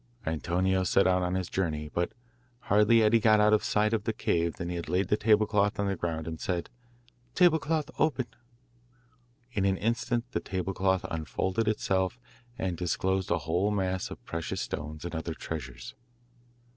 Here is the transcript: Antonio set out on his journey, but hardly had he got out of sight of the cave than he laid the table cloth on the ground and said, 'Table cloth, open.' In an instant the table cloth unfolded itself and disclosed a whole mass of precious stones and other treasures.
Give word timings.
Antonio 0.25 0.83
set 0.83 1.05
out 1.05 1.21
on 1.21 1.35
his 1.35 1.47
journey, 1.47 1.87
but 1.87 2.11
hardly 2.71 3.01
had 3.01 3.13
he 3.13 3.19
got 3.19 3.39
out 3.39 3.53
of 3.53 3.63
sight 3.63 3.93
of 3.93 4.03
the 4.05 4.11
cave 4.13 4.55
than 4.55 4.67
he 4.67 4.81
laid 4.81 5.09
the 5.09 5.15
table 5.15 5.45
cloth 5.45 5.79
on 5.79 5.85
the 5.85 5.95
ground 5.95 6.27
and 6.27 6.39
said, 6.41 6.71
'Table 7.35 7.59
cloth, 7.59 7.91
open.' 7.99 8.25
In 9.51 9.63
an 9.63 9.77
instant 9.77 10.25
the 10.31 10.39
table 10.39 10.73
cloth 10.73 11.05
unfolded 11.11 11.67
itself 11.67 12.19
and 12.57 12.77
disclosed 12.77 13.29
a 13.29 13.37
whole 13.45 13.69
mass 13.69 14.09
of 14.09 14.25
precious 14.25 14.61
stones 14.61 15.05
and 15.05 15.13
other 15.13 15.35
treasures. 15.35 15.93